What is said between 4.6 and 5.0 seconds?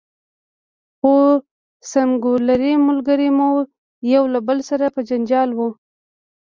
سره